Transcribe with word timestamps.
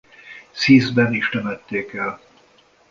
Sziszben 0.51 1.13
is 1.13 1.29
temették 1.29 1.93
el. 1.93 2.21